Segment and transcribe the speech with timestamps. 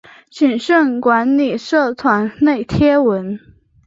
[0.31, 3.39] 谨慎管理社团内贴文